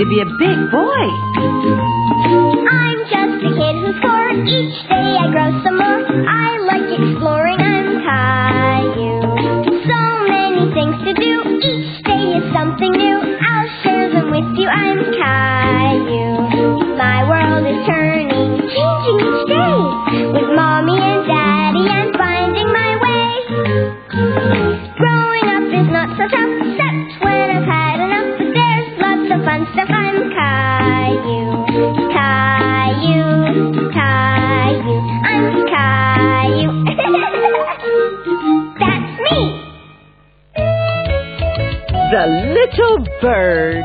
to 0.00 0.06
be 0.06 0.20
a 0.20 0.24
big 0.24 0.58
boy. 0.72 1.06
I'm 2.72 2.98
just 3.04 3.44
a 3.44 3.50
kid 3.52 3.74
who's 3.84 4.00
four. 4.00 4.32
Each 4.48 4.88
day 4.88 5.16
I 5.20 5.28
grow 5.30 5.52
some 5.62 5.76
more. 5.76 6.00
I 6.26 6.56
like 6.64 6.88
exploring. 6.88 7.39
The 42.10 42.26
little 42.26 43.06
bird. 43.20 43.84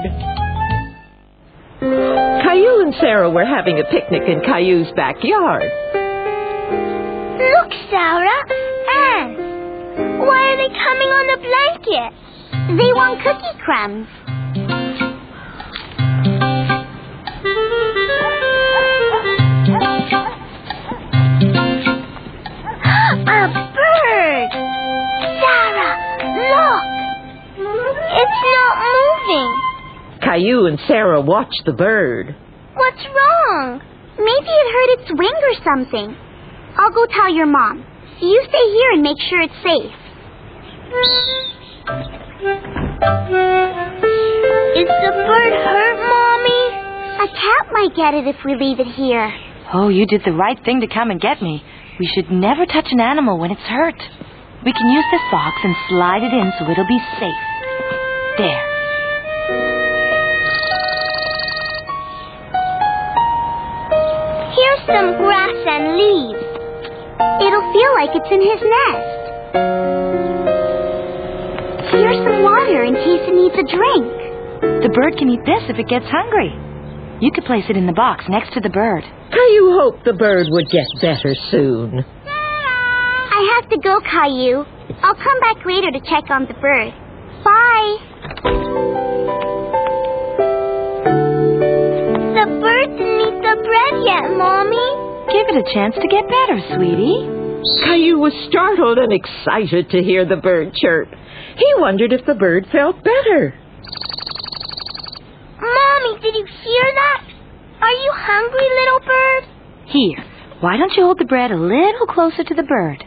Caillou 1.79 2.81
and 2.81 2.95
Sarah 2.99 3.29
were 3.29 3.45
having 3.45 3.79
a 3.79 3.83
picnic 3.83 4.23
in 4.27 4.41
Caillou's 4.41 4.91
backyard. 4.95 5.61
Look, 7.37 7.71
Sarah, 7.91 8.41
ants. 8.89 9.39
Why 10.25 10.41
are 10.41 10.57
they 10.57 10.73
coming 10.73 11.11
on 11.13 11.25
the 11.29 11.39
blanket? 11.45 12.13
They 12.81 12.91
want 12.93 13.21
cookie 13.21 13.57
crumbs. 13.63 14.07
It's 28.17 28.39
not 28.55 28.75
moving. 28.79 29.61
Caillou 30.21 30.65
and 30.67 30.79
Sarah 30.87 31.21
watched 31.21 31.63
the 31.65 31.73
bird. 31.73 32.35
What's 32.73 33.05
wrong? 33.05 33.81
Maybe 34.17 34.51
it 34.51 34.67
hurt 34.71 34.89
its 34.99 35.11
wing 35.19 35.35
or 35.35 35.55
something. 35.63 36.15
I'll 36.77 36.91
go 36.91 37.05
tell 37.07 37.33
your 37.33 37.45
mom. 37.45 37.85
You 38.21 38.41
stay 38.47 38.71
here 38.71 38.91
and 38.93 39.01
make 39.03 39.19
sure 39.29 39.41
it's 39.41 39.53
safe. 39.63 39.91
Is 44.75 44.87
the 44.87 45.11
bird 45.27 45.53
hurt, 45.53 45.97
Mommy? 46.03 46.63
A 47.23 47.27
cat 47.27 47.71
might 47.71 47.95
get 47.95 48.13
it 48.13 48.27
if 48.27 48.35
we 48.45 48.55
leave 48.55 48.79
it 48.79 48.87
here. 48.87 49.31
Oh, 49.73 49.89
you 49.89 50.05
did 50.05 50.21
the 50.25 50.31
right 50.33 50.57
thing 50.63 50.81
to 50.81 50.87
come 50.87 51.11
and 51.11 51.19
get 51.19 51.41
me. 51.41 51.63
We 51.99 52.07
should 52.13 52.29
never 52.31 52.65
touch 52.65 52.87
an 52.91 52.99
animal 52.99 53.37
when 53.39 53.51
it's 53.51 53.61
hurt. 53.61 53.99
We 54.65 54.73
can 54.73 54.89
use 54.89 55.05
this 55.11 55.21
box 55.31 55.55
and 55.63 55.75
slide 55.89 56.23
it 56.23 56.33
in 56.33 56.51
so 56.59 56.69
it'll 56.69 56.87
be 56.87 56.99
safe. 57.19 57.54
There. 58.37 58.63
Here's 64.55 64.81
some 64.87 65.15
grass 65.19 65.55
and 65.55 65.95
leaves. 65.95 66.43
It'll 67.43 67.67
feel 67.71 67.91
like 67.95 68.11
it's 68.11 68.31
in 68.31 68.41
his 68.43 68.61
nest. 68.63 69.23
Here's 71.95 72.19
some 72.27 72.43
water 72.43 72.83
in 72.83 72.95
case 72.95 73.23
it 73.23 73.35
needs 73.35 73.55
a 73.55 73.63
drink. 73.63 74.83
The 74.83 74.91
bird 74.91 75.17
can 75.17 75.29
eat 75.29 75.43
this 75.45 75.63
if 75.69 75.79
it 75.79 75.87
gets 75.87 76.05
hungry. 76.07 76.51
You 77.21 77.31
could 77.31 77.45
place 77.45 77.65
it 77.69 77.77
in 77.77 77.87
the 77.87 77.93
box 77.93 78.25
next 78.27 78.53
to 78.53 78.59
the 78.59 78.69
bird. 78.69 79.03
Caillou 79.31 79.79
hoped 79.79 80.03
the 80.03 80.13
bird 80.13 80.47
would 80.49 80.67
get 80.69 80.87
better 81.01 81.35
soon. 81.51 82.03
I 82.27 83.59
have 83.59 83.69
to 83.69 83.77
go, 83.77 83.99
Caillou. 84.01 84.65
I'll 85.01 85.15
come 85.15 85.39
back 85.39 85.65
later 85.65 85.91
to 85.91 85.99
check 85.99 86.29
on 86.29 86.47
the 86.47 86.55
bird. 86.59 86.93
Bye. 88.43 88.51
The 92.35 92.45
bird 92.61 92.89
didn't 92.97 93.21
eat 93.21 93.39
the 93.41 93.55
bread 93.63 93.93
yet, 94.05 94.25
Mommy. 94.37 94.87
Give 95.31 95.47
it 95.49 95.57
a 95.57 95.73
chance 95.73 95.95
to 95.95 96.07
get 96.07 96.23
better, 96.27 96.59
sweetie. 96.75 97.31
Caillou 97.83 98.19
was 98.19 98.33
startled 98.49 98.97
and 98.99 99.11
excited 99.11 99.89
to 99.89 100.03
hear 100.03 100.25
the 100.25 100.35
bird 100.35 100.73
chirp. 100.75 101.09
He 101.57 101.65
wondered 101.77 102.13
if 102.13 102.25
the 102.25 102.35
bird 102.35 102.67
felt 102.71 102.97
better. 103.03 103.53
Mommy, 105.59 106.19
did 106.21 106.35
you 106.35 106.45
hear 106.45 106.85
that? 106.93 107.23
Are 107.81 107.91
you 107.91 108.11
hungry, 108.13 108.67
little 108.81 108.99
bird? 108.99 109.43
Here, 109.87 110.23
why 110.61 110.77
don't 110.77 110.93
you 110.95 111.03
hold 111.03 111.19
the 111.19 111.25
bread 111.25 111.51
a 111.51 111.57
little 111.57 112.07
closer 112.07 112.43
to 112.43 112.53
the 112.53 112.63
bird? 112.63 113.03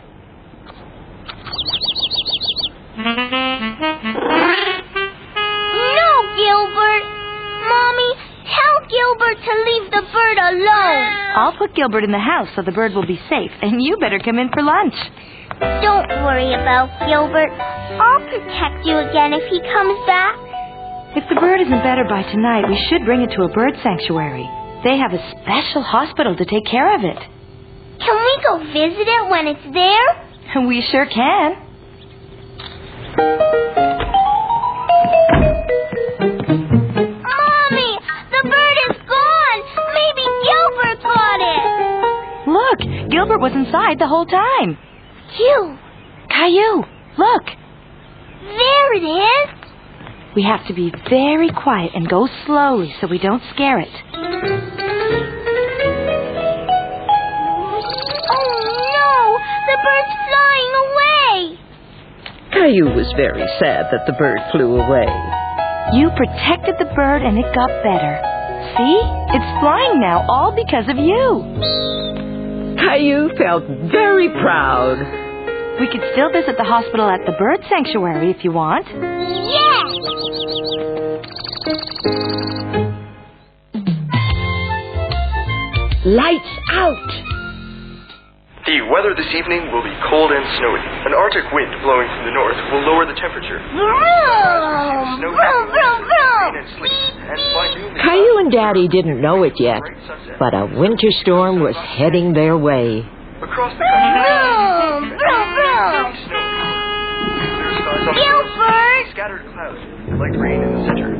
Gilbert. 6.48 7.04
Mommy, 7.68 8.10
tell 8.48 8.76
Gilbert 8.88 9.36
to 9.44 9.52
leave 9.68 9.86
the 9.92 10.00
bird 10.08 10.38
alone. 10.48 11.04
I'll 11.36 11.52
put 11.58 11.74
Gilbert 11.76 12.04
in 12.04 12.10
the 12.10 12.18
house 12.18 12.48
so 12.56 12.62
the 12.62 12.72
bird 12.72 12.94
will 12.94 13.04
be 13.06 13.20
safe, 13.28 13.52
and 13.60 13.82
you 13.82 13.98
better 14.00 14.18
come 14.18 14.38
in 14.38 14.48
for 14.48 14.62
lunch. 14.62 14.94
Don't 15.84 16.08
worry 16.24 16.54
about 16.54 16.88
Gilbert. 17.04 17.52
I'll 17.52 18.24
protect 18.32 18.86
you 18.86 18.96
again 18.96 19.34
if 19.36 19.44
he 19.52 19.60
comes 19.60 19.98
back. 20.06 20.36
If 21.20 21.28
the 21.28 21.36
bird 21.36 21.60
isn't 21.60 21.82
better 21.84 22.04
by 22.08 22.22
tonight, 22.32 22.64
we 22.68 22.80
should 22.88 23.04
bring 23.04 23.20
it 23.20 23.28
to 23.36 23.42
a 23.42 23.48
bird 23.52 23.74
sanctuary. 23.82 24.48
They 24.84 24.96
have 24.96 25.12
a 25.12 25.20
special 25.42 25.82
hospital 25.82 26.34
to 26.36 26.44
take 26.46 26.64
care 26.64 26.94
of 26.96 27.04
it. 27.04 27.18
Can 28.00 28.16
we 28.16 28.34
go 28.40 28.56
visit 28.72 29.04
it 29.04 29.28
when 29.28 29.48
it's 29.48 29.68
there? 29.74 30.24
We 30.66 30.80
sure 30.90 31.04
can. 31.04 33.67
Gilbert 43.10 43.40
was 43.40 43.52
inside 43.52 43.98
the 43.98 44.06
whole 44.06 44.26
time. 44.26 44.76
You. 45.38 45.78
Caillou, 46.30 46.84
look. 47.16 47.44
There 48.42 48.92
it 48.94 49.04
is. 49.04 49.48
We 50.36 50.42
have 50.42 50.66
to 50.66 50.74
be 50.74 50.92
very 51.08 51.50
quiet 51.50 51.92
and 51.94 52.08
go 52.08 52.28
slowly 52.46 52.94
so 53.00 53.06
we 53.06 53.18
don't 53.18 53.42
scare 53.54 53.80
it. 53.80 53.88
Oh 58.30 58.52
no, 58.94 59.38
the 59.66 59.78
bird's 59.84 60.14
flying 60.28 60.72
away. 60.84 61.58
Caillou 62.52 62.94
was 62.94 63.12
very 63.16 63.46
sad 63.58 63.86
that 63.90 64.06
the 64.06 64.12
bird 64.12 64.38
flew 64.52 64.80
away. 64.80 65.08
You 65.92 66.10
protected 66.10 66.76
the 66.78 66.92
bird 66.94 67.22
and 67.22 67.38
it 67.38 67.54
got 67.54 67.70
better. 67.82 68.20
See? 68.76 69.00
It's 69.32 69.60
flying 69.60 70.00
now, 70.00 70.26
all 70.28 70.52
because 70.54 70.88
of 70.88 70.98
you. 70.98 72.07
Caillou 72.78 73.30
felt 73.36 73.64
very 73.90 74.28
proud. 74.30 74.98
We 75.80 75.86
could 75.90 76.02
still 76.12 76.30
visit 76.32 76.56
the 76.56 76.64
hospital 76.64 77.08
at 77.08 77.20
the 77.26 77.32
bird 77.38 77.60
sanctuary 77.68 78.30
if 78.30 78.44
you 78.44 78.52
want. 78.52 78.86
Yes. 78.88 80.98
Lights 86.06 86.52
out! 86.72 87.10
The 88.64 88.80
weather 88.92 89.14
this 89.16 89.28
evening 89.34 89.72
will 89.72 89.82
be 89.82 89.92
cold 90.08 90.30
and 90.30 90.44
snowy. 90.60 90.80
An 91.08 91.12
Arctic 91.16 91.44
wind 91.52 91.72
blowing 91.82 92.06
from 92.06 92.24
the 92.28 92.34
north 92.36 92.56
will 92.70 92.84
lower 92.84 93.04
the 93.08 93.16
temperature. 93.18 93.58
Vroom, 93.72 95.18
Snow 95.18 95.32
vroom, 95.32 95.66
vroom, 95.72 96.00
rain 96.04 96.52
and 96.54 96.68
vroom. 96.68 96.76
sleet, 96.76 97.12
and 97.32 97.40
by 97.56 97.66
noon 97.74 97.90
the 97.96 98.00
Caillou 98.04 98.34
and 98.44 98.52
Daddy 98.52 98.86
didn't 98.88 99.20
know 99.20 99.42
it 99.42 99.54
yet, 99.58 99.80
bright 99.80 99.96
sunset. 100.06 100.27
But 100.38 100.54
a 100.54 100.66
winter 100.66 101.10
storm 101.22 101.60
was 101.60 101.74
heading 101.76 102.32
their 102.32 102.56
way. 102.56 103.02
Across 103.42 103.74
the 103.78 103.84
country, 103.84 105.18
Gilbert. 108.14 109.06
scattered 109.12 109.44
clouds, 109.52 109.78
light 110.18 110.38
rain 110.38 110.62
in 110.62 110.70
the 110.74 110.82
center. 110.86 111.10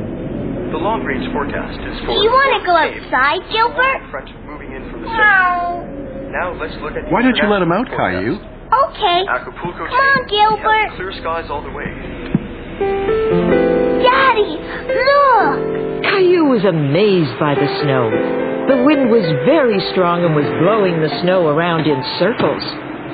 The 0.71 0.77
long 0.77 1.03
range 1.03 1.25
forecast 1.33 1.79
is 1.81 1.99
for 2.05 2.13
Do 2.13 2.21
You 2.23 2.29
want 2.31 2.61
to 2.61 2.65
go 2.65 2.75
outside, 2.77 3.41
Gilbert? 3.51 3.99
front 4.11 4.29
moving 4.45 4.71
in 4.71 4.87
from 4.91 5.01
the 5.01 5.09
center. 5.09 5.19
No. 5.19 6.29
Now 6.29 6.53
let's 6.55 6.75
look 6.79 6.93
at 6.93 7.03
the 7.05 7.11
Why 7.11 7.21
don't 7.23 7.35
you 7.35 7.47
let 7.49 7.61
him 7.61 7.71
out, 7.73 7.87
international 7.89 8.37
Caillou? 8.37 8.59
Okay. 8.69 9.19
Acapulco 9.25 9.81
Come 9.89 9.97
on, 9.97 10.29
today, 10.29 10.45
we 10.45 10.45
have 10.53 10.61
Gilbert. 10.61 10.89
Clear 10.95 11.13
skies 11.19 11.47
all 11.49 11.63
the 11.65 11.73
way. 11.73 11.89
Daddy, 14.05 14.53
look. 14.93 16.03
Caillou 16.05 16.45
was 16.53 16.63
amazed 16.63 17.33
by 17.39 17.55
the 17.57 17.67
snow. 17.81 18.48
The 18.69 18.85
wind 18.85 19.09
was 19.09 19.25
very 19.49 19.81
strong 19.97 20.21
and 20.21 20.37
was 20.37 20.45
blowing 20.61 21.01
the 21.01 21.09
snow 21.25 21.49
around 21.49 21.89
in 21.89 21.97
circles, 22.21 22.61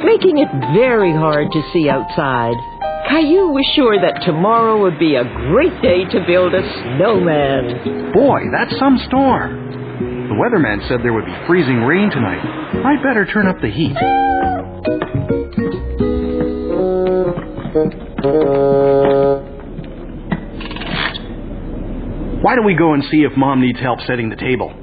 making 0.03 0.43
it 0.43 0.51
very 0.75 1.15
hard 1.15 1.47
to 1.47 1.61
see 1.71 1.87
outside. 1.87 2.59
Caillou 3.07 3.55
was 3.55 3.63
sure 3.71 3.95
that 3.95 4.19
tomorrow 4.27 4.83
would 4.83 4.99
be 4.99 5.15
a 5.15 5.23
great 5.23 5.71
day 5.81 6.03
to 6.11 6.27
build 6.27 6.51
a 6.51 6.59
snowman. 6.59 8.11
Boy, 8.11 8.51
that's 8.51 8.75
some 8.75 8.99
storm. 9.07 10.27
The 10.27 10.35
weatherman 10.35 10.85
said 10.89 10.99
there 10.99 11.15
would 11.15 11.23
be 11.23 11.39
freezing 11.47 11.87
rain 11.87 12.11
tonight. 12.11 12.43
I'd 12.83 12.99
better 12.99 13.23
turn 13.23 13.47
up 13.47 13.61
the 13.63 13.71
heat. 13.71 13.95
Why 22.43 22.55
don't 22.59 22.65
we 22.65 22.75
go 22.75 22.91
and 22.91 23.05
see 23.05 23.23
if 23.23 23.31
Mom 23.37 23.61
needs 23.61 23.79
help 23.79 24.01
setting 24.01 24.27
the 24.27 24.35
table? 24.35 24.75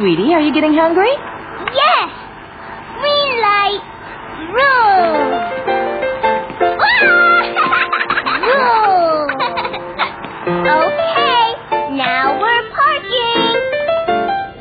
Sweetie. 0.00 0.32
Are 0.32 0.40
you 0.40 0.52
getting 0.54 0.72
hungry? 0.72 1.12
Yes. 1.76 2.08
Green 2.96 3.36
light. 3.44 3.82
Vroom. 4.48 5.20
Vroom. 8.40 9.28
Okay, 10.48 11.44
now 12.00 12.40
we're 12.40 12.64
parking. 12.72 14.60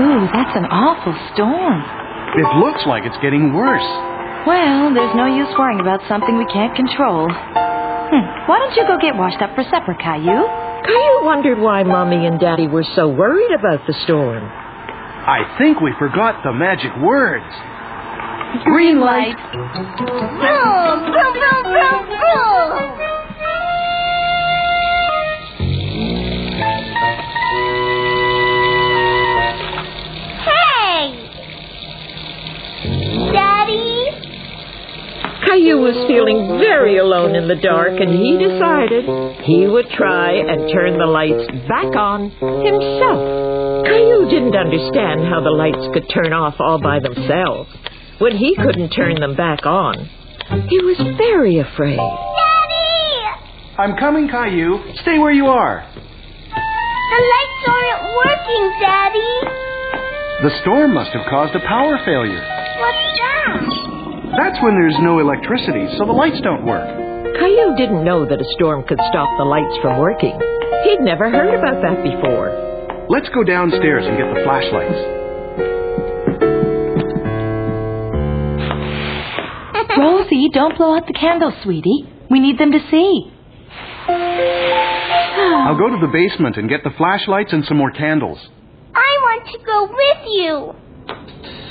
Ooh, 0.00 0.26
that's 0.32 0.56
an 0.56 0.66
awful 0.66 1.14
storm. 1.32 2.03
It 2.34 2.48
looks 2.58 2.82
like 2.86 3.04
it's 3.06 3.16
getting 3.22 3.54
worse. 3.54 3.86
Well, 4.46 4.92
there's 4.92 5.14
no 5.14 5.26
use 5.30 5.48
worrying 5.56 5.80
about 5.80 6.00
something 6.08 6.36
we 6.36 6.46
can't 6.52 6.74
control. 6.74 7.30
Hmm. 7.30 8.24
Why 8.50 8.58
don't 8.58 8.74
you 8.76 8.84
go 8.86 8.98
get 8.98 9.16
washed 9.16 9.40
up 9.40 9.54
for 9.54 9.62
supper, 9.70 9.94
Caillou? 9.94 10.42
Caillou 10.84 11.24
wondered 11.24 11.58
why 11.58 11.82
Mommy 11.84 12.26
and 12.26 12.38
Daddy 12.38 12.66
were 12.66 12.84
so 12.94 13.08
worried 13.08 13.52
about 13.56 13.86
the 13.86 13.94
storm. 14.04 14.42
I 14.44 15.56
think 15.58 15.80
we 15.80 15.92
forgot 15.98 16.42
the 16.44 16.52
magic 16.52 16.92
words. 17.00 17.48
Green 18.64 19.00
light. 19.00 19.38
Vroom, 19.54 20.98
vroom, 21.06 21.34
vroom, 21.38 21.64
vroom, 21.70 22.06
vroom. 22.10 23.13
Caillou 35.46 35.78
was 35.80 35.94
feeling 36.08 36.58
very 36.58 36.98
alone 36.98 37.34
in 37.34 37.48
the 37.48 37.56
dark, 37.56 38.00
and 38.00 38.10
he 38.10 38.38
decided 38.38 39.04
he 39.44 39.66
would 39.66 39.88
try 39.90 40.32
and 40.32 40.70
turn 40.72 40.98
the 40.98 41.06
lights 41.06 41.46
back 41.68 41.94
on 41.94 42.30
himself. 42.64 43.84
Caillou 43.86 44.28
didn't 44.30 44.56
understand 44.56 45.26
how 45.28 45.40
the 45.42 45.52
lights 45.52 45.84
could 45.92 46.08
turn 46.08 46.32
off 46.32 46.54
all 46.58 46.80
by 46.80 46.98
themselves 47.00 47.70
when 48.18 48.36
he 48.36 48.56
couldn't 48.56 48.90
turn 48.90 49.20
them 49.20 49.36
back 49.36 49.66
on. 49.66 50.08
He 50.68 50.78
was 50.80 50.96
very 51.18 51.58
afraid. 51.58 51.96
Daddy! 51.96 53.12
I'm 53.78 53.96
coming, 53.96 54.28
Caillou. 54.28 54.94
Stay 55.02 55.18
where 55.18 55.32
you 55.32 55.46
are. 55.46 55.84
The 55.94 57.20
lights 57.34 57.62
aren't 57.68 58.02
working, 58.16 58.64
Daddy. 58.80 59.34
The 60.42 60.60
storm 60.62 60.94
must 60.94 61.10
have 61.12 61.26
caused 61.28 61.54
a 61.54 61.60
power 61.60 61.98
failure. 62.04 62.42
What's 62.80 63.18
that? 63.20 63.93
That's 64.36 64.58
when 64.62 64.74
there's 64.74 64.98
no 65.00 65.18
electricity, 65.20 65.86
so 65.98 66.04
the 66.04 66.12
lights 66.12 66.40
don't 66.42 66.66
work. 66.66 66.86
Caillou 67.38 67.76
didn't 67.76 68.04
know 68.04 68.26
that 68.26 68.40
a 68.40 68.48
storm 68.58 68.82
could 68.86 68.98
stop 69.10 69.28
the 69.38 69.44
lights 69.44 69.76
from 69.82 69.98
working. 69.98 70.38
He'd 70.84 71.00
never 71.00 71.30
heard 71.30 71.54
about 71.54 71.82
that 71.82 72.02
before. 72.02 73.06
Let's 73.08 73.28
go 73.30 73.44
downstairs 73.44 74.04
and 74.06 74.16
get 74.16 74.34
the 74.34 74.42
flashlights. 74.44 75.24
Rosie, 79.96 80.50
don't 80.52 80.76
blow 80.76 80.96
out 80.96 81.06
the 81.06 81.12
candles, 81.12 81.54
sweetie. 81.62 82.08
We 82.30 82.40
need 82.40 82.58
them 82.58 82.72
to 82.72 82.80
see. 82.90 83.30
I'll 84.08 85.78
go 85.78 85.88
to 85.90 85.98
the 86.00 86.10
basement 86.12 86.56
and 86.56 86.68
get 86.68 86.82
the 86.82 86.90
flashlights 86.96 87.52
and 87.52 87.64
some 87.66 87.76
more 87.76 87.92
candles. 87.92 88.38
I 88.94 89.10
want 89.22 89.46
to 89.52 89.58
go 89.64 89.84
with 89.86 90.26
you. 90.26 90.74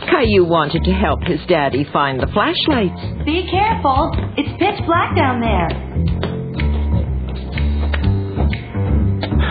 Caillou 0.10 0.46
wanted 0.46 0.84
to 0.84 0.92
help 0.92 1.24
his 1.24 1.40
daddy 1.48 1.86
find 1.92 2.20
the 2.20 2.28
flashlights. 2.28 3.02
Be 3.26 3.48
careful. 3.50 4.12
It's 4.38 4.50
pitch 4.60 4.86
black 4.86 5.16
down 5.16 5.42
there. 5.42 5.70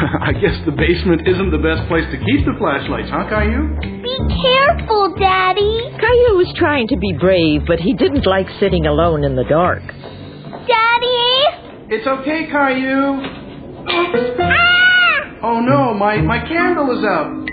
I 0.23 0.33
guess 0.33 0.55
the 0.67 0.73
basement 0.73 1.27
isn't 1.29 1.51
the 1.51 1.59
best 1.63 1.87
place 1.89 2.05
to 2.11 2.19
keep 2.19 2.45
the 2.45 2.55
flashlights, 2.59 3.09
huh, 3.11 3.29
Caillou? 3.29 3.79
Be 4.03 4.17
careful, 4.43 5.15
Daddy. 5.19 5.91
Caillou 5.99 6.37
was 6.37 6.53
trying 6.57 6.89
to 6.89 6.97
be 6.97 7.13
brave, 7.19 7.63
but 7.67 7.79
he 7.81 7.95
didn't 7.95 8.27
like 8.27 8.47
sitting 8.59 8.87
alone 8.87 9.25
in 9.25 9.37
the 9.37 9.45
dark. 9.45 9.83
Daddy? 9.83 11.93
It's 11.93 12.07
okay, 12.07 12.47
Caillou. 12.51 13.21
Ah! 14.41 15.39
Oh 15.43 15.61
no, 15.61 15.93
my, 15.95 16.19
my 16.23 16.39
candle 16.47 16.97
is 16.97 17.05
out. 17.05 17.47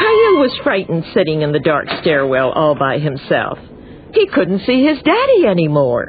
Caillou 0.00 0.40
was 0.40 0.58
frightened 0.64 1.04
sitting 1.12 1.42
in 1.42 1.52
the 1.52 1.58
dark 1.60 1.86
stairwell 2.00 2.50
all 2.52 2.74
by 2.74 2.98
himself. 2.98 3.58
He 4.14 4.26
couldn't 4.28 4.60
see 4.60 4.82
his 4.84 4.98
daddy 5.02 5.46
anymore. 5.46 6.06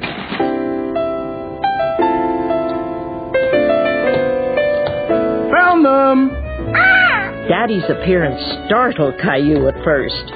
Found 5.52 5.84
them! 5.84 6.30
Ah! 6.74 7.46
Daddy's 7.48 7.84
appearance 7.90 8.40
startled 8.66 9.14
Caillou 9.20 9.68
at 9.68 9.84
first. 9.84 10.32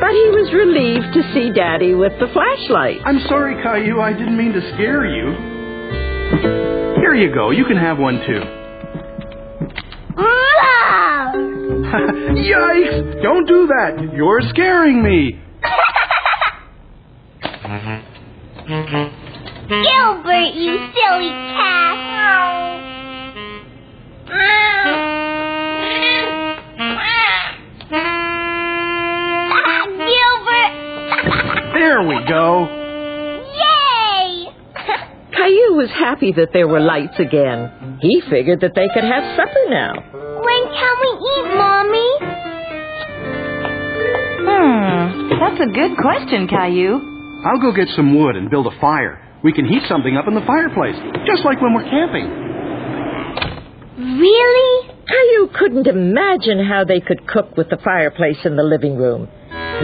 But 0.00 0.10
he 0.10 0.28
was 0.32 0.52
relieved 0.54 1.12
to 1.12 1.22
see 1.34 1.50
Daddy 1.52 1.94
with 1.94 2.12
the 2.18 2.28
flashlight. 2.32 3.00
I'm 3.04 3.20
sorry, 3.28 3.60
Caillou. 3.62 4.00
I 4.00 4.12
didn't 4.12 4.36
mean 4.38 4.52
to 4.52 4.60
scare 4.74 5.04
you. 5.04 6.77
Here 7.08 7.16
you 7.16 7.32
go. 7.32 7.48
You 7.52 7.64
can 7.64 7.78
have 7.78 7.98
one 7.98 8.20
too. 8.26 8.42
Yikes! 12.36 13.22
Don't 13.22 13.46
do 13.46 13.66
that. 13.66 14.12
You're 14.14 14.42
scaring 14.50 15.02
me. 15.02 15.40
Gilbert, 19.68 20.52
you 20.52 20.76
silly 20.92 21.30
cat. 21.30 21.96
Ah, 24.30 24.68
Gilbert! 29.96 30.72
There 31.72 32.02
we 32.06 32.16
go. 32.28 32.77
Was 35.78 35.88
happy 35.94 36.32
that 36.32 36.50
there 36.52 36.66
were 36.66 36.80
lights 36.80 37.14
again. 37.20 37.98
He 38.02 38.20
figured 38.28 38.60
that 38.62 38.74
they 38.74 38.88
could 38.92 39.04
have 39.04 39.24
supper 39.38 39.64
now. 39.70 39.94
when 40.42 40.62
can 40.74 40.94
we 41.04 41.10
eat, 41.32 41.46
Mommy? 41.54 42.10
Hmm. 44.42 45.38
That's 45.38 45.60
a 45.62 45.70
good 45.72 45.94
question, 46.02 46.48
Caillou. 46.48 46.98
I'll 47.46 47.60
go 47.62 47.70
get 47.72 47.88
some 47.94 48.18
wood 48.18 48.34
and 48.34 48.50
build 48.50 48.66
a 48.66 48.74
fire. 48.80 49.22
We 49.44 49.52
can 49.52 49.66
heat 49.66 49.82
something 49.88 50.16
up 50.16 50.26
in 50.26 50.34
the 50.34 50.42
fireplace, 50.42 50.96
just 51.24 51.44
like 51.44 51.62
when 51.62 51.72
we're 51.74 51.88
camping. 51.88 52.26
Really? 54.18 54.90
Caillou 55.06 55.48
couldn't 55.58 55.86
imagine 55.86 56.64
how 56.66 56.82
they 56.84 57.00
could 57.00 57.26
cook 57.26 57.56
with 57.56 57.70
the 57.70 57.78
fireplace 57.84 58.38
in 58.44 58.56
the 58.56 58.62
living 58.64 58.96
room. 58.96 59.28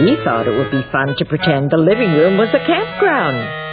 He 0.03 0.15
thought 0.25 0.47
it 0.47 0.57
would 0.57 0.71
be 0.71 0.83
fun 0.91 1.15
to 1.17 1.25
pretend 1.25 1.71
the 1.71 1.77
living 1.77 2.11
room 2.11 2.37
was 2.37 2.49
a 2.49 2.59
campground. 2.67 3.64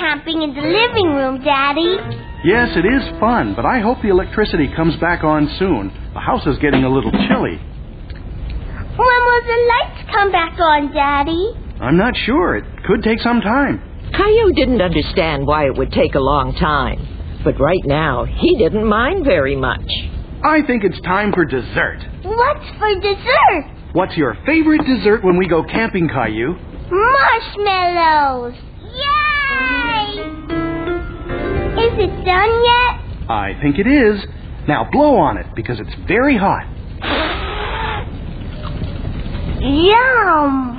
I 0.00 0.14
like 0.14 0.24
camping 0.24 0.42
in 0.42 0.54
the 0.54 0.60
living 0.62 1.14
room, 1.14 1.42
Daddy. 1.44 1.96
Yes, 2.44 2.76
it 2.76 2.86
is 2.86 3.20
fun, 3.20 3.54
but 3.54 3.64
I 3.64 3.80
hope 3.80 3.98
the 4.02 4.08
electricity 4.08 4.68
comes 4.74 4.96
back 4.96 5.24
on 5.24 5.48
soon. 5.58 5.92
The 6.14 6.20
house 6.20 6.46
is 6.46 6.58
getting 6.58 6.84
a 6.84 6.88
little 6.88 7.10
chilly. 7.12 7.56
When 8.96 9.20
will 9.26 9.42
the 9.44 9.58
lights 9.68 10.10
come 10.10 10.32
back 10.32 10.58
on, 10.58 10.92
Daddy? 10.92 11.54
I'm 11.80 11.96
not 11.96 12.14
sure. 12.16 12.56
It 12.56 12.64
could 12.86 13.02
take 13.02 13.20
some 13.20 13.40
time. 13.40 13.82
Caillou 14.16 14.52
didn't 14.54 14.80
understand 14.82 15.46
why 15.46 15.66
it 15.66 15.76
would 15.76 15.92
take 15.92 16.14
a 16.14 16.20
long 16.20 16.54
time. 16.54 17.06
But 17.44 17.58
right 17.60 17.84
now, 17.84 18.24
he 18.24 18.56
didn't 18.58 18.86
mind 18.86 19.24
very 19.24 19.56
much. 19.56 19.88
I 20.42 20.62
think 20.66 20.84
it's 20.84 21.00
time 21.02 21.32
for 21.32 21.44
dessert. 21.44 21.98
What's 22.24 22.68
for 22.78 22.94
dessert? 23.00 23.92
What's 23.92 24.16
your 24.16 24.36
favorite 24.46 24.84
dessert 24.86 25.22
when 25.24 25.36
we 25.36 25.46
go 25.48 25.62
camping, 25.62 26.08
Caillou? 26.08 26.54
Marshmallows! 26.90 28.54
Yay! 28.82 29.19
Is 31.78 31.94
it 31.98 32.24
done 32.24 32.52
yet? 32.64 33.30
I 33.30 33.56
think 33.62 33.78
it 33.78 33.86
is. 33.86 34.20
Now 34.68 34.88
blow 34.90 35.16
on 35.16 35.36
it 35.38 35.46
because 35.54 35.78
it's 35.80 35.94
very 36.06 36.36
hot. 36.36 36.66
Yum! 39.62 40.78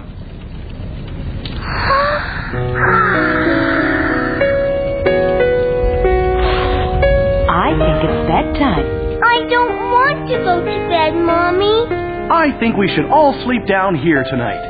I 6.42 7.70
think 7.78 7.98
it's 8.08 8.22
bedtime. 8.28 8.86
I 9.24 9.38
don't 9.50 9.76
want 9.92 10.30
to 10.30 10.38
go 10.40 10.64
to 10.64 10.78
bed, 10.90 11.14
Mommy. 11.16 11.86
I 12.32 12.58
think 12.60 12.78
we 12.78 12.88
should 12.96 13.06
all 13.06 13.34
sleep 13.44 13.68
down 13.68 13.96
here 13.96 14.24
tonight. 14.24 14.62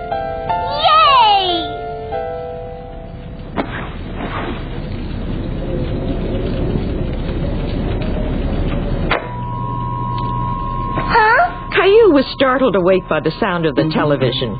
Huh? 12.11 12.17
Caillou 12.17 12.25
was 12.25 12.25
startled 12.33 12.75
awake 12.75 13.07
by 13.07 13.19
the 13.21 13.31
sound 13.39 13.65
of 13.65 13.75
the 13.75 13.89
television. 13.93 14.59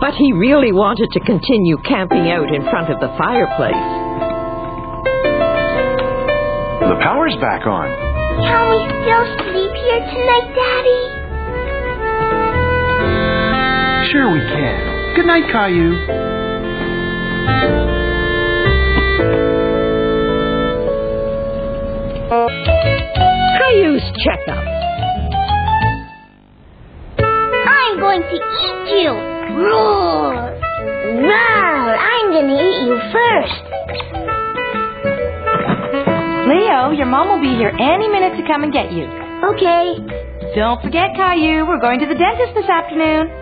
But 0.00 0.14
he 0.14 0.32
really 0.32 0.72
wanted 0.72 1.10
to 1.12 1.20
continue 1.20 1.76
camping 1.78 2.28
out 2.30 2.52
in 2.52 2.62
front 2.62 2.90
of 2.90 2.98
the 2.98 3.08
fireplace. 3.16 3.74
The 6.82 6.98
power's 7.02 7.36
back 7.36 7.66
on. 7.66 7.86
Can 8.42 8.70
we 8.70 8.82
still 9.02 9.26
sleep 9.46 9.70
here 9.70 10.02
tonight, 10.02 10.48
Daddy? 10.58 11.02
Sure 14.10 14.32
we 14.32 14.40
can. 14.40 15.14
Good 15.14 15.26
night, 15.26 15.46
Caillou. 15.52 15.94
Caillou's 23.58 24.02
checkup. 24.24 24.71
Going 28.12 28.28
to 28.28 28.36
eat 28.36 28.84
you. 29.00 29.10
Roar! 29.56 30.36
Roar! 31.16 31.96
I'm 31.96 32.28
going 32.28 32.48
to 32.52 32.58
eat 32.60 32.84
you 32.84 32.96
first. 33.08 33.56
Leo, 36.44 36.92
your 36.92 37.06
mom 37.06 37.32
will 37.32 37.40
be 37.40 37.56
here 37.56 37.72
any 37.72 38.08
minute 38.08 38.36
to 38.36 38.44
come 38.46 38.64
and 38.64 38.72
get 38.72 38.92
you. 38.92 39.08
Okay. 39.56 39.96
Don't 40.54 40.82
forget, 40.82 41.16
Caillou, 41.16 41.64
we're 41.64 41.80
going 41.80 42.00
to 42.00 42.06
the 42.06 42.14
dentist 42.14 42.52
this 42.52 42.68
afternoon. 42.68 43.32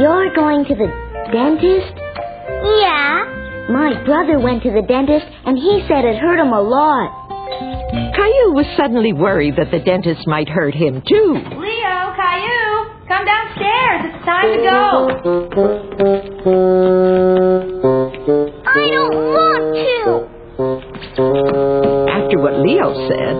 You're 0.00 0.34
going 0.34 0.64
to 0.64 0.74
the 0.74 0.90
dentist? 1.30 1.94
Yeah. 1.94 3.30
My 3.70 4.02
brother 4.04 4.40
went 4.40 4.64
to 4.64 4.72
the 4.72 4.82
dentist 4.82 5.26
and 5.46 5.56
he 5.56 5.86
said 5.86 6.04
it 6.04 6.18
hurt 6.18 6.40
him 6.40 6.52
a 6.52 6.60
lot. 6.60 7.22
Caillou 8.16 8.54
was 8.54 8.66
suddenly 8.76 9.12
worried 9.12 9.54
that 9.54 9.70
the 9.70 9.78
dentist 9.78 10.26
might 10.26 10.48
hurt 10.48 10.74
him, 10.74 11.00
too. 11.06 11.63
Leo, 13.08 13.08
Caillou, 13.08 13.08
come 13.08 13.24
downstairs. 13.24 14.00
It's 14.14 14.24
time 14.24 14.48
to 14.52 14.58
go. 14.62 15.08
I 18.66 18.88
don't 18.90 19.14
want 19.14 19.64
to. 19.74 20.24
After 22.10 22.38
what 22.38 22.54
Leo 22.60 22.94
said, 23.08 23.34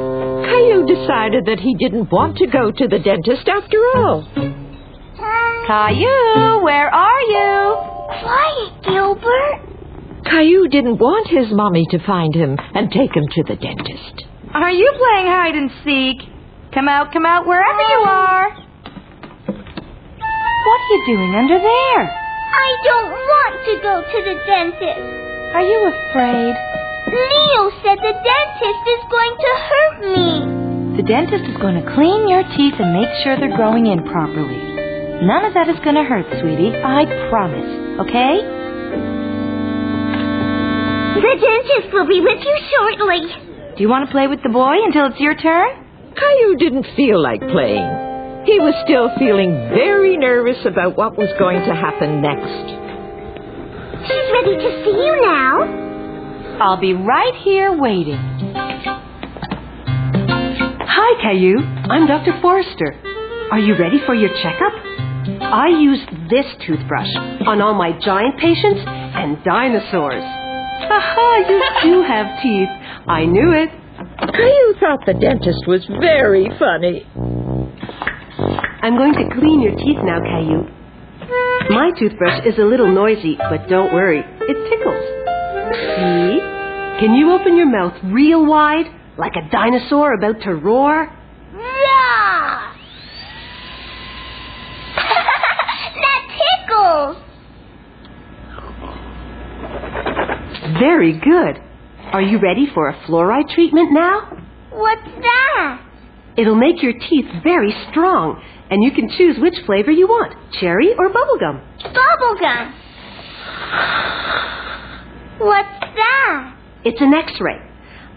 Caillou 0.49 0.87
decided 0.87 1.45
that 1.47 1.61
he 1.61 1.75
didn't 1.79 2.11
want 2.13 2.37
to 2.39 2.47
go 2.47 2.71
to 2.71 2.89
the 2.89 2.99
dentist 2.99 3.49
after 3.49 3.79
all. 3.97 4.25
Caillou, 5.67 6.63
where 6.63 6.91
are 6.93 7.23
you? 7.23 7.77
Quiet, 8.23 8.83
Gilbert. 8.85 9.61
Caillou 10.27 10.69
didn't 10.69 10.99
want 10.99 11.29
his 11.29 11.53
mommy 11.53 11.87
to 11.91 11.99
find 12.07 12.35
him 12.35 12.59
and 12.75 12.91
take 12.91 13.15
him 13.15 13.27
to 13.31 13.43
the 13.45 13.57
dentist. 13.57 14.25
Are 14.55 14.71
you 14.71 14.93
playing 14.97 15.27
hide 15.27 15.55
and 15.55 15.71
seek? 15.85 16.23
Come 16.73 16.89
out, 16.89 17.13
come 17.13 17.25
out, 17.27 17.47
wherever 17.47 17.81
you 17.81 18.05
are. 18.07 18.64
What 20.65 20.81
are 20.81 20.91
you 20.97 21.01
doing 21.13 21.33
under 21.37 21.59
there? 21.61 22.03
I 22.09 22.69
don't 22.89 23.13
want 23.13 23.55
to 23.69 23.75
go 23.85 23.95
to 24.01 24.19
the 24.25 24.37
dentist. 24.49 25.05
Are 25.53 25.61
you 25.61 25.79
afraid? 25.93 26.55
Leo 27.05 27.63
said 27.85 28.01
the 28.01 28.17
dentist 28.17 28.85
is 28.89 29.03
going 29.13 29.35
to 29.45 29.51
hurt 29.69 29.97
me. 30.09 30.31
The 30.97 31.05
dentist 31.05 31.45
is 31.45 31.57
going 31.61 31.77
to 31.77 31.87
clean 31.93 32.29
your 32.33 32.43
teeth 32.57 32.81
and 32.81 32.97
make 32.97 33.13
sure 33.23 33.37
they're 33.37 33.57
growing 33.57 33.87
in 33.87 34.09
properly. 34.09 34.57
None 35.27 35.45
of 35.45 35.53
that 35.53 35.69
is 35.69 35.77
going 35.85 36.01
to 36.01 36.05
hurt, 36.05 36.25
sweetie. 36.41 36.73
I 36.73 37.05
promise. 37.29 37.69
Okay? 38.09 38.35
The 41.21 41.35
dentist 41.45 41.93
will 41.93 42.09
be 42.09 42.21
with 42.25 42.41
you 42.41 42.57
shortly. 42.73 43.21
Do 43.77 43.83
you 43.83 43.89
want 43.89 44.09
to 44.09 44.13
play 44.13 44.29
with 44.29 44.43
the 44.43 44.49
boy 44.49 44.77
until 44.87 45.07
it's 45.13 45.21
your 45.21 45.35
turn? 45.37 45.69
Caillou 46.17 46.57
didn't 46.57 46.87
feel 46.97 47.21
like 47.21 47.41
playing. 47.41 48.04
He 48.45 48.61
was 48.61 48.75
still 48.85 49.09
feeling 49.19 49.53
very 49.73 50.17
nervous 50.19 50.59
about 50.67 50.97
what 50.99 51.17
was 51.17 51.33
going 51.39 51.61
to 51.65 51.75
happen 51.75 52.21
next. 52.21 52.67
She's 54.05 54.29
ready 54.37 54.57
to 54.61 54.85
see 54.85 54.97
you 55.01 55.17
now. 55.25 56.61
I'll 56.61 56.77
be 56.81 56.93
right 56.93 57.35
here 57.43 57.73
waiting. 57.73 58.21
Hi, 60.85 61.23
Caillou. 61.23 61.57
I'm 61.89 62.07
Dr. 62.07 62.39
Forrester. 62.43 62.95
Are 63.51 63.59
you 63.59 63.77
ready 63.79 63.99
for 64.05 64.15
your 64.15 64.31
checkup? 64.43 64.73
I 65.41 65.69
use 65.69 66.01
this 66.29 66.45
toothbrush 66.67 67.09
on 67.49 67.63
all 67.63 67.73
my 67.73 67.99
giant 67.99 68.39
patients 68.39 68.81
and 68.87 69.43
dinosaurs. 69.43 70.23
Haha, 70.23 71.49
you 71.49 71.63
do 71.83 72.03
have 72.03 72.43
teeth. 72.43 72.69
I 73.09 73.25
knew 73.25 73.53
it. 73.53 73.71
Caillou 74.19 74.75
thought 74.81 75.07
the 75.07 75.15
dentist 75.15 75.67
was 75.67 75.85
very 75.99 76.51
funny. 76.59 77.07
I'm 78.85 78.99
going 78.99 79.15
to 79.15 79.35
clean 79.41 79.63
your 79.63 79.75
teeth 79.77 79.97
now, 80.05 80.21
Caillou. 80.21 80.69
My 81.71 81.91
toothbrush 81.99 82.45
is 82.45 82.59
a 82.59 82.65
little 82.65 82.93
noisy, 82.93 83.35
but 83.39 83.67
don't 83.67 83.95
worry, 83.95 84.21
it 84.21 84.69
tickles. 84.69 85.05
See? 85.97 86.39
Can 87.01 87.15
you 87.15 87.33
open 87.33 87.57
your 87.57 87.65
mouth 87.65 87.95
real 88.05 88.45
wide, 88.45 88.85
like 89.17 89.33
a 89.37 89.51
dinosaur 89.51 90.13
about 90.13 90.43
to 90.43 90.55
roar? 90.55 91.11
Yeah! 91.57 92.75
that 96.03 96.29
tickles. 96.69 97.17
Very 100.79 101.19
good. 101.19 101.59
Are 102.13 102.21
you 102.21 102.39
ready 102.39 102.67
for 102.75 102.91
a 102.91 102.95
fluoride 103.07 103.49
treatment 103.55 103.93
now? 103.93 104.29
What's 104.73 105.09
that? 105.23 105.81
It'll 106.37 106.55
make 106.55 106.83
your 106.83 106.93
teeth 106.93 107.27
very 107.43 107.73
strong, 107.91 108.43
and 108.75 108.83
you 108.83 108.91
can 108.91 109.09
choose 109.09 109.37
which 109.39 109.55
flavor 109.67 109.93
you 109.93 110.09
want 110.09 110.35
cherry 110.59 110.93
or 110.99 111.09
bubblegum. 111.09 111.63
Bubblegum. 111.95 112.75
What's 115.39 115.81
that? 115.95 116.57
It's 116.85 117.01
an 117.01 117.15
x 117.15 117.33
ray. 117.41 117.61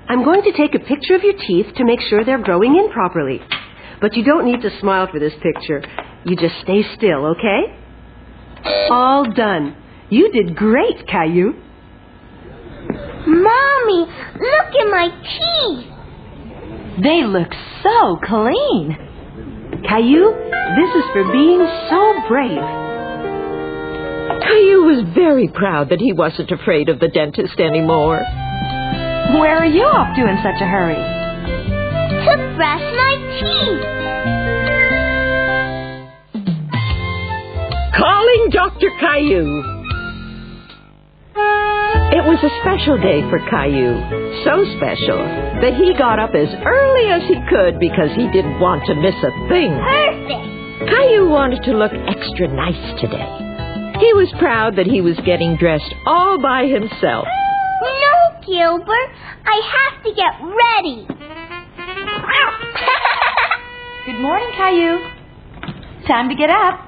I'm 0.09 0.23
going 0.23 0.41
to 0.41 0.51
take 0.53 0.73
a 0.73 0.79
picture 0.79 1.13
of 1.13 1.21
your 1.21 1.35
teeth 1.37 1.67
to 1.75 1.85
make 1.85 1.99
sure 2.01 2.25
they're 2.25 2.41
growing 2.41 2.75
in 2.75 2.89
properly. 2.91 3.39
But 4.01 4.15
you 4.15 4.23
don't 4.23 4.45
need 4.45 4.61
to 4.61 4.71
smile 4.79 5.07
for 5.11 5.19
this 5.19 5.33
picture. 5.43 5.83
You 6.25 6.35
just 6.35 6.55
stay 6.63 6.81
still, 6.95 7.35
okay? 7.37 7.77
All 8.89 9.31
done. 9.31 9.75
You 10.09 10.31
did 10.31 10.55
great, 10.55 11.05
Caillou. 11.07 11.53
Mommy, 13.27 14.11
look 14.39 14.73
at 14.73 14.89
my 14.89 15.09
teeth. 15.37 17.03
They 17.03 17.23
look 17.25 17.53
so 17.83 18.17
clean. 18.25 18.97
Caillou, 19.87 20.46
this 20.75 20.91
is 20.95 21.05
for 21.13 21.23
being 21.31 21.61
so 21.89 22.01
brave. 22.27 22.59
Caillou 24.41 24.83
was 24.83 25.05
very 25.15 25.47
proud 25.47 25.89
that 25.89 25.99
he 25.99 26.13
wasn't 26.13 26.51
afraid 26.51 26.89
of 26.89 26.99
the 26.99 27.07
dentist 27.07 27.59
anymore. 27.59 28.19
Where 29.39 29.57
are 29.57 29.65
you 29.65 29.83
off 29.83 30.15
to 30.15 30.21
in 30.27 30.37
such 30.43 30.61
a 30.61 30.67
hurry? 30.67 30.95
To 30.95 32.55
brush 32.55 32.87
my 32.95 33.13
teeth. 33.39 33.85
Calling 37.97 38.49
Dr. 38.51 38.89
Caillou. 38.99 39.75
It 42.09 42.23
was 42.23 42.39
a 42.43 42.51
special 42.61 42.97
day 42.97 43.21
for 43.29 43.39
Caillou. 43.49 44.43
So 44.43 44.63
special 44.77 45.19
that 45.61 45.73
he 45.75 45.93
got 45.97 46.19
up 46.19 46.31
as 46.35 46.47
early 46.65 47.09
as 47.11 47.23
he 47.27 47.35
could 47.49 47.79
because 47.79 48.11
he 48.15 48.29
didn't 48.31 48.59
want 48.59 48.85
to 48.85 48.95
miss 48.95 49.15
a 49.15 49.31
thing. 49.49 49.71
Perfect. 49.75 50.56
Caillou 50.79 51.29
wanted 51.29 51.63
to 51.63 51.71
look 51.73 51.91
extra 51.91 52.47
nice 52.53 53.01
today. 53.01 53.25
He 53.99 54.13
was 54.13 54.31
proud 54.37 54.75
that 54.75 54.85
he 54.85 55.01
was 55.01 55.17
getting 55.25 55.57
dressed 55.57 55.93
all 56.05 56.39
by 56.39 56.65
himself. 56.65 57.25
No, 57.81 58.45
Gilbert. 58.45 59.09
I 59.45 59.57
have 59.73 60.03
to 60.03 60.13
get 60.13 60.33
ready. 60.41 61.07
Good 64.05 64.21
morning, 64.21 64.51
Caillou. 64.55 64.99
Time 66.07 66.29
to 66.29 66.35
get 66.35 66.49
up. 66.49 66.79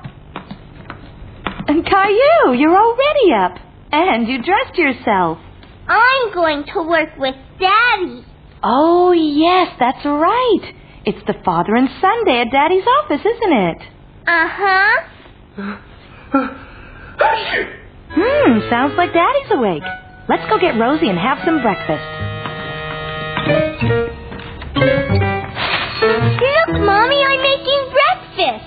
And 1.67 1.83
Caillou, 1.85 2.53
you're 2.57 2.77
already 2.77 3.33
up. 3.33 3.57
And 3.91 4.27
you 4.27 4.41
dressed 4.43 4.77
yourself. 4.77 5.39
I'm 5.87 6.33
going 6.33 6.63
to 6.73 6.83
work 6.87 7.09
with 7.17 7.35
Daddy. 7.59 8.23
Oh, 8.61 9.11
yes, 9.11 9.75
that's 9.79 10.05
right. 10.05 10.75
It's 11.05 11.25
the 11.27 11.33
father 11.45 11.75
and 11.75 11.89
son 12.01 12.25
day 12.25 12.41
at 12.41 12.51
Daddy's 12.51 12.83
office, 13.03 13.21
isn't 13.21 13.53
it? 13.53 13.77
Uh-huh. 14.27 15.01
Hmm, 18.11 18.69
sounds 18.69 18.93
like 18.97 19.13
Daddy's 19.13 19.51
awake. 19.51 19.83
Let's 20.27 20.47
go 20.49 20.59
get 20.59 20.77
Rosie 20.79 21.09
and 21.09 21.17
have 21.17 21.39
some 21.45 21.61
breakfast. 21.61 22.03
Look, 26.01 26.79
Mommy, 26.81 27.17
I'm 27.23 27.41
making 27.41 27.91
breakfast. 27.91 28.65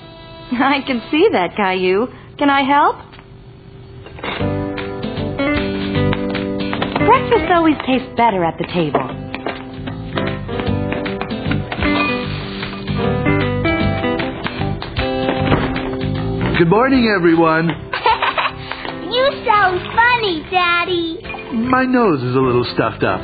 I 0.61 0.81
can 0.85 1.01
see 1.11 1.29
that, 1.31 1.55
Caillou. 1.55 2.07
Can 2.37 2.49
I 2.49 2.61
help? 2.63 2.95
Breakfast 7.07 7.51
always 7.53 7.75
tastes 7.85 8.09
better 8.17 8.43
at 8.43 8.57
the 8.57 8.65
table. 8.73 9.12
Good 16.63 16.69
morning, 16.69 17.11
everyone. 17.13 17.67
you 19.11 19.43
sound 19.45 19.81
funny, 19.97 20.45
Daddy. 20.49 21.19
My 21.67 21.83
nose 21.83 22.23
is 22.23 22.37
a 22.37 22.39
little 22.39 22.63
stuffed 22.73 23.03
up. 23.03 23.19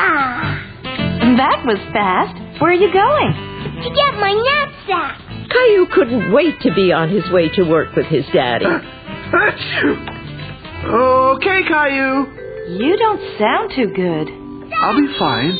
Ah, 0.00 1.36
That 1.36 1.62
was 1.66 1.78
fast. 1.92 2.34
Where 2.60 2.70
are 2.70 2.74
you 2.74 2.92
going? 2.92 3.44
to 3.78 3.90
get 3.94 4.18
my 4.18 4.32
knapsack. 4.34 5.20
Caillou 5.50 5.86
couldn't 5.94 6.32
wait 6.32 6.60
to 6.62 6.74
be 6.74 6.90
on 6.92 7.08
his 7.10 7.22
way 7.30 7.48
to 7.50 7.62
work 7.62 7.94
with 7.94 8.06
his 8.06 8.24
daddy. 8.32 8.66
Okay, 10.80 11.62
Caillou. 11.68 12.78
You 12.78 12.96
don't 12.96 13.38
sound 13.38 13.72
too 13.74 13.92
good. 13.94 14.28
I'll 14.76 14.96
be 14.96 15.08
fine. 15.18 15.52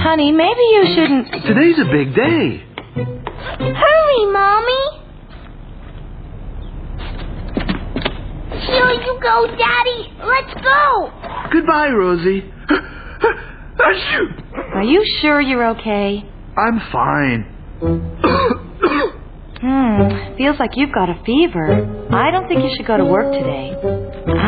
Honey, 0.00 0.32
maybe 0.32 0.60
you 0.60 0.84
shouldn't. 0.94 1.44
Today's 1.44 1.78
a 1.78 1.84
big 1.84 2.14
day. 2.14 2.64
Hurry, 2.94 4.26
Mommy. 4.32 4.84
Here 8.66 8.90
you 8.90 9.18
go, 9.22 9.46
Daddy. 9.56 10.12
Let's 10.24 10.54
go. 10.62 11.12
Goodbye, 11.52 11.90
Rosie. 11.90 12.44
Are 14.74 14.82
you 14.82 15.04
sure 15.20 15.40
you're 15.40 15.68
okay? 15.70 16.24
I'm 16.56 16.80
fine. 16.92 17.44
Hmm, 19.60 20.36
feels 20.36 20.58
like 20.58 20.70
you've 20.76 20.92
got 20.92 21.08
a 21.08 21.20
fever. 21.24 22.08
I 22.12 22.30
don't 22.30 22.46
think 22.48 22.62
you 22.62 22.70
should 22.76 22.86
go 22.86 22.96
to 22.96 23.04
work 23.04 23.32
today. 23.32 23.74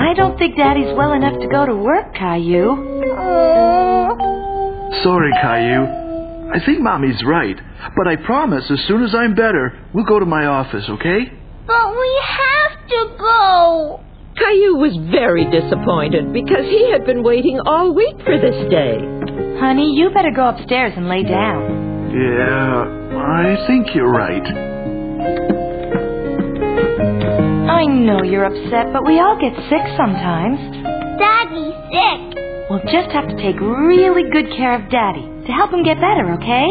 I 0.01 0.15
don't 0.15 0.39
think 0.39 0.57
Daddy's 0.57 0.93
well 0.97 1.13
enough 1.13 1.39
to 1.41 1.47
go 1.47 1.67
to 1.67 1.75
work, 1.77 2.15
Caillou. 2.15 3.05
Oh. 3.19 4.91
Sorry, 5.03 5.31
Caillou. 5.41 6.51
I 6.53 6.59
think 6.65 6.81
Mommy's 6.81 7.23
right. 7.25 7.57
But 7.97 8.09
I 8.09 8.17
promise 8.17 8.65
as 8.71 8.81
soon 8.89 9.03
as 9.05 9.15
I'm 9.15 9.35
better, 9.35 9.79
we'll 9.95 10.07
go 10.07 10.19
to 10.19 10.27
my 10.27 10.47
office, 10.47 10.85
okay? 10.89 11.31
But 11.67 11.91
we 11.91 12.23
have 12.27 12.89
to 12.89 13.17
go. 13.19 14.01
Caillou 14.37 14.77
was 14.77 14.97
very 15.11 15.45
disappointed 15.51 16.33
because 16.33 16.65
he 16.65 16.91
had 16.91 17.05
been 17.05 17.23
waiting 17.23 17.61
all 17.67 17.93
week 17.95 18.17
for 18.25 18.39
this 18.39 18.71
day. 18.71 18.99
Honey, 19.61 19.93
you 19.95 20.11
better 20.11 20.33
go 20.35 20.49
upstairs 20.49 20.95
and 20.97 21.09
lay 21.09 21.23
down. 21.23 22.11
Yeah, 22.11 23.19
I 23.21 23.67
think 23.67 23.95
you're 23.95 24.11
right. 24.11 24.70
I 27.81 27.87
know 27.87 28.23
you're 28.23 28.45
upset, 28.45 28.93
but 28.93 29.07
we 29.07 29.19
all 29.21 29.41
get 29.41 29.57
sick 29.71 29.81
sometimes. 29.97 30.61
Daddy's 31.17 31.73
sick. 31.89 32.37
We'll 32.69 32.85
just 32.93 33.09
have 33.09 33.27
to 33.27 33.37
take 33.41 33.59
really 33.59 34.29
good 34.31 34.53
care 34.55 34.75
of 34.77 34.91
Daddy 34.91 35.25
to 35.47 35.51
help 35.51 35.73
him 35.73 35.83
get 35.83 35.97
better, 35.97 36.35
okay? 36.37 36.67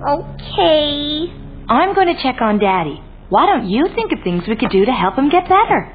Okay. 0.00 1.28
I'm 1.68 1.94
going 1.94 2.06
to 2.06 2.22
check 2.22 2.40
on 2.40 2.58
Daddy. 2.58 3.02
Why 3.28 3.44
don't 3.44 3.68
you 3.68 3.86
think 3.94 4.12
of 4.12 4.20
things 4.24 4.44
we 4.48 4.56
could 4.56 4.70
do 4.70 4.86
to 4.86 4.92
help 4.92 5.14
him 5.18 5.28
get 5.28 5.44
better? 5.44 5.92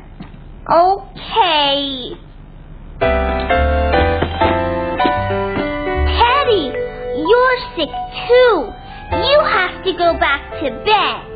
Okay. 0.70 2.14
Teddy, 6.22 6.70
you're 7.18 7.58
sick 7.74 7.90
too. 8.30 8.70
You 9.10 9.40
have 9.42 9.84
to 9.86 9.92
go 9.98 10.14
back 10.20 10.62
to 10.62 10.70
bed. 10.86 11.35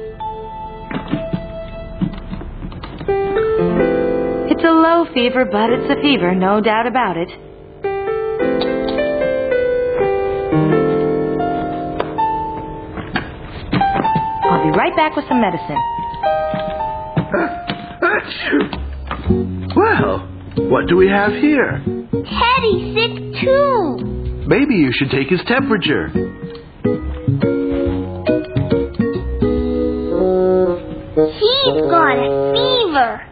Fever, 5.13 5.45
but 5.45 5.69
it's 5.69 5.89
a 5.89 6.01
fever, 6.01 6.33
no 6.35 6.61
doubt 6.61 6.87
about 6.87 7.17
it. 7.17 7.29
I'll 14.51 14.63
be 14.63 14.77
right 14.77 14.95
back 14.95 15.15
with 15.15 15.25
some 15.27 15.41
medicine. 15.41 15.77
Well, 19.75 20.27
what 20.69 20.87
do 20.87 20.97
we 20.97 21.07
have 21.07 21.31
here? 21.31 21.81
Teddy's 22.11 22.95
sick 22.95 23.41
too. 23.41 24.43
Maybe 24.47 24.75
you 24.75 24.91
should 24.93 25.11
take 25.11 25.29
his 25.29 25.41
temperature. 25.45 26.09
He's 31.15 31.81
got 31.89 32.17
a 32.17 32.53
fever. 32.53 33.28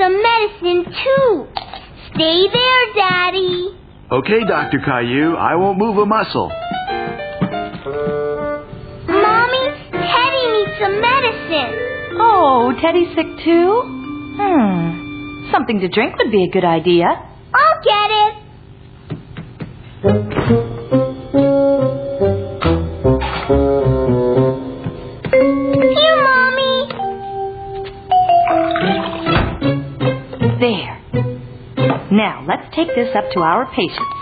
Teddy 0.00 0.02
some 0.02 0.22
medicine 0.22 0.84
too. 0.84 1.46
Stay 2.14 2.48
there, 2.52 2.94
Daddy. 2.94 3.76
Okay, 4.10 4.40
Dr. 4.48 4.78
Caillou, 4.84 5.36
I 5.36 5.54
won't 5.54 5.78
move 5.78 5.98
a 5.98 6.06
muscle. 6.06 6.50
Mommy, 9.08 9.70
Teddy 9.92 10.46
needs 10.52 10.78
some 10.80 11.00
medicine. 11.00 11.74
Oh, 12.18 12.72
Teddy's 12.80 13.14
sick 13.14 13.26
too? 13.44 13.82
Hmm. 14.36 15.50
Something 15.52 15.80
to 15.80 15.88
drink 15.88 16.16
would 16.18 16.32
be 16.32 16.44
a 16.44 16.50
good 16.50 16.64
idea. 16.64 17.06
I'll 17.54 17.82
get 17.84 18.10
it. 20.74 20.79
This 33.10 33.16
up 33.16 33.30
to 33.32 33.40
our 33.40 33.66
patients. 33.74 34.16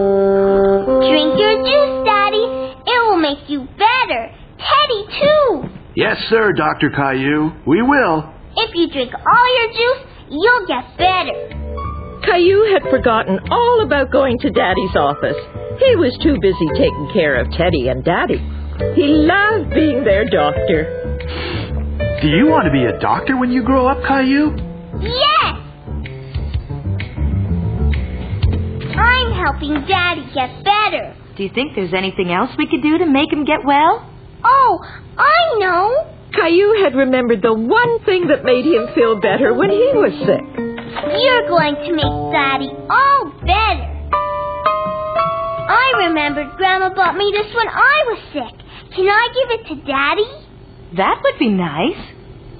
Drink 0.00 1.38
your 1.38 1.56
juice, 1.62 2.04
Daddy. 2.04 2.44
It 2.86 3.00
will 3.06 3.20
make 3.20 3.48
you 3.48 3.66
better. 3.78 4.34
Teddy, 4.58 5.06
too. 5.20 5.68
Yes, 5.94 6.16
sir, 6.28 6.52
Dr. 6.52 6.90
Caillou. 6.90 7.52
We 7.66 7.82
will. 7.82 8.32
If 8.56 8.74
you 8.74 8.90
drink 8.90 9.12
all 9.14 9.48
your 9.58 9.72
juice, 9.72 10.06
you'll 10.30 10.66
get 10.66 10.96
better. 10.98 11.56
Caillou 12.24 12.72
had 12.72 12.90
forgotten 12.90 13.38
all 13.50 13.82
about 13.84 14.10
going 14.10 14.38
to 14.40 14.50
Daddy's 14.50 14.96
office. 14.96 15.36
He 15.78 15.96
was 15.96 16.16
too 16.22 16.36
busy 16.40 16.68
taking 16.76 17.10
care 17.14 17.40
of 17.40 17.50
Teddy 17.52 17.88
and 17.88 18.04
Daddy. 18.04 18.38
He 18.94 19.06
loved 19.08 19.70
being 19.70 20.04
their 20.04 20.24
doctor. 20.24 20.99
Do 22.20 22.28
you 22.28 22.46
want 22.46 22.66
to 22.66 22.70
be 22.70 22.84
a 22.84 22.98
doctor 23.00 23.36
when 23.38 23.50
you 23.50 23.62
grow 23.64 23.86
up, 23.88 24.04
Caillou? 24.04 24.52
Yes! 25.00 25.56
I'm 28.92 29.32
helping 29.32 29.72
Daddy 29.88 30.28
get 30.34 30.62
better. 30.62 31.16
Do 31.36 31.42
you 31.42 31.50
think 31.54 31.72
there's 31.74 31.94
anything 31.94 32.30
else 32.30 32.50
we 32.58 32.68
could 32.68 32.82
do 32.82 32.98
to 32.98 33.06
make 33.06 33.32
him 33.32 33.46
get 33.46 33.64
well? 33.64 34.04
Oh, 34.44 34.84
I 35.16 35.58
know. 35.58 36.12
Caillou 36.36 36.84
had 36.84 36.94
remembered 36.94 37.40
the 37.40 37.54
one 37.54 38.04
thing 38.04 38.28
that 38.28 38.44
made 38.44 38.66
him 38.66 38.92
feel 38.94 39.18
better 39.18 39.54
when 39.54 39.70
he 39.70 39.88
was 39.96 40.12
sick. 40.20 40.44
You're 40.60 41.48
going 41.48 41.74
to 41.74 41.90
make 41.96 42.14
Daddy 42.36 42.68
all 42.68 43.32
better. 43.40 43.88
I 45.72 46.04
remembered 46.04 46.52
Grandma 46.58 46.92
bought 46.94 47.16
me 47.16 47.32
this 47.32 47.48
when 47.54 47.68
I 47.68 47.96
was 48.12 48.20
sick. 48.36 48.54
Can 48.94 49.08
I 49.08 49.28
give 49.32 49.48
it 49.56 49.66
to 49.68 49.74
Daddy? 49.86 50.49
That 50.96 51.20
would 51.22 51.38
be 51.38 51.48
nice. 51.48 52.00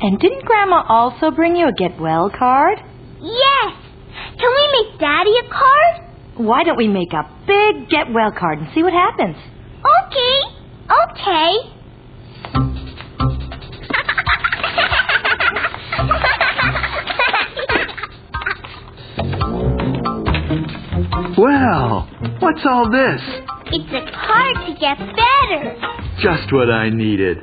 And 0.01 0.19
didn't 0.19 0.45
Grandma 0.45 0.85
also 0.89 1.31
bring 1.31 1.57
you 1.57 1.69
a 1.69 1.73
get 1.73 2.01
well 2.01 2.31
card? 2.31 2.79
Yes. 3.21 3.75
Can 4.39 4.51
we 4.51 4.85
make 4.91 4.99
Daddy 5.01 5.33
a 5.45 5.49
card? 5.51 6.07
Why 6.37 6.63
don't 6.63 6.79
we 6.79 6.89
make 6.89 7.13
a 7.13 7.29
big 7.47 7.91
get 7.91 8.13
well 8.13 8.33
card 8.33 8.59
and 8.61 8.69
see 8.75 8.83
what 8.83 8.93
happens? 8.93 9.37
Okay. 9.85 10.41
Okay. 10.91 11.57
Well, 21.37 22.09
what's 22.41 22.65
all 22.65 22.91
this? 22.91 23.21
It's 23.73 23.93
a 23.93 24.11
card 24.13 24.67
to 24.67 24.75
get 24.81 24.99
better. 24.99 25.77
Just 26.21 26.53
what 26.53 26.71
I 26.71 26.91
needed. 26.91 27.39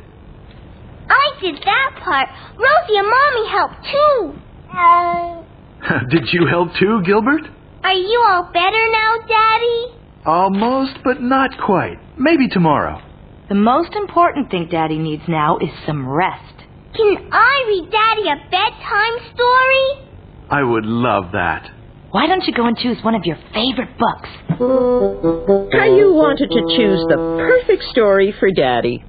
I 1.38 1.42
did 1.42 1.56
that 1.64 2.00
part. 2.04 2.30
Rosie 2.58 2.98
and 2.98 3.08
Mommy 3.10 3.50
helped 3.50 3.86
too. 3.92 4.34
Uh, 4.74 6.04
did 6.10 6.34
you 6.34 6.48
help 6.48 6.70
too, 6.80 7.02
Gilbert? 7.06 7.42
Are 7.84 7.94
you 7.94 8.24
all 8.28 8.44
better 8.52 8.84
now, 8.92 9.14
Daddy? 9.28 10.00
Almost, 10.26 10.98
but 11.04 11.22
not 11.22 11.52
quite. 11.64 11.98
Maybe 12.18 12.48
tomorrow. 12.48 13.02
The 13.50 13.56
most 13.56 13.94
important 13.96 14.50
thing 14.52 14.68
Daddy 14.70 14.98
needs 14.98 15.24
now 15.28 15.58
is 15.60 15.70
some 15.86 16.08
rest. 16.08 16.54
Can 16.96 17.30
I 17.32 17.64
read 17.68 17.92
Daddy 17.92 18.30
a 18.30 18.36
bedtime 18.50 19.34
story? 19.36 20.10
I 20.50 20.64
would 20.64 20.86
love 20.86 21.32
that. 21.34 21.70
Why 22.12 22.26
don't 22.28 22.44
you 22.46 22.54
go 22.54 22.66
and 22.66 22.76
choose 22.78 22.98
one 23.04 23.16
of 23.16 23.22
your 23.26 23.38
favorite 23.54 23.96
books? 23.98 24.30
Caillou 24.58 26.14
wanted 26.16 26.50
to 26.50 26.62
choose 26.76 27.06
the 27.10 27.18
perfect 27.38 27.84
story 27.92 28.34
for 28.40 28.50
Daddy. 28.52 29.04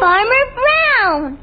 Farmer 0.00 0.44
Brown. 0.54 1.38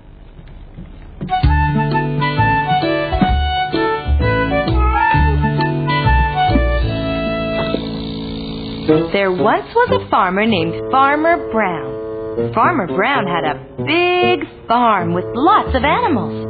There 9.11 9.31
once 9.31 9.65
was 9.73 10.01
a 10.05 10.09
farmer 10.09 10.45
named 10.45 10.91
Farmer 10.91 11.37
Brown. 11.51 12.53
Farmer 12.53 12.87
Brown 12.87 13.25
had 13.25 13.45
a 13.45 13.55
big 13.83 14.67
farm 14.67 15.13
with 15.13 15.25
lots 15.33 15.69
of 15.75 15.83
animals. 15.83 16.45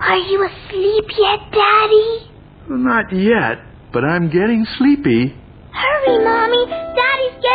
Are 0.00 0.16
you 0.18 0.46
asleep 0.46 1.04
yet, 1.18 1.40
Daddy? 1.52 2.30
Not 2.68 3.12
yet, 3.12 3.58
but 3.92 4.04
I'm 4.04 4.30
getting 4.30 4.64
sleepy. 4.78 5.34
Hurry, 5.72 6.24
Mommy. 6.24 6.64
Daddy's 6.66 7.42
getting 7.42 7.42
sleepy. 7.42 7.53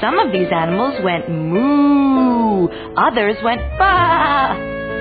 Some 0.00 0.18
of 0.18 0.32
these 0.32 0.48
animals 0.52 0.94
went 1.02 1.28
moo, 1.28 2.68
others 2.96 3.36
went 3.42 3.60
ba. 3.78 4.54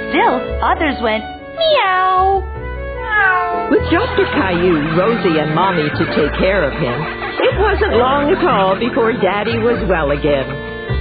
Still, 0.10 0.38
others 0.64 0.98
went 1.02 1.24
meow. 1.58 2.44
With 3.70 3.84
Dr. 3.92 4.26
Caillou, 4.32 4.96
Rosie, 4.98 5.40
and 5.40 5.54
Mommy 5.54 5.90
to 5.90 6.06
take 6.16 6.32
care 6.40 6.64
of 6.64 6.74
him, 6.74 6.98
it 7.44 7.60
wasn't 7.60 7.94
long 7.94 8.32
at 8.32 8.44
all 8.46 8.80
before 8.80 9.12
Daddy 9.14 9.58
was 9.60 9.84
well 9.90 10.12
again 10.12 10.48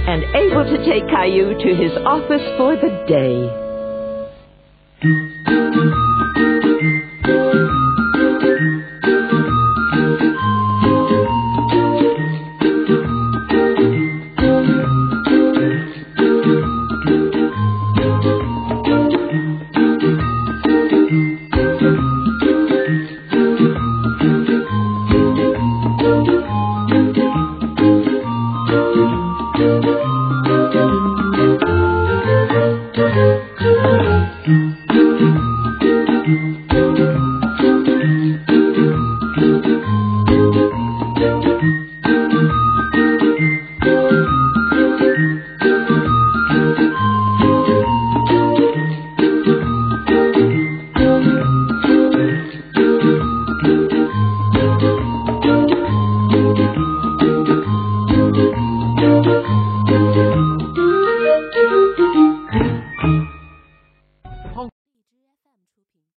and 0.07 0.23
able 0.35 0.63
to 0.63 0.77
take 0.85 1.07
Caillou 1.07 1.57
to 1.57 1.75
his 1.75 1.91
office 2.05 2.43
for 2.57 2.75
the 2.75 2.91
day. 3.07 3.49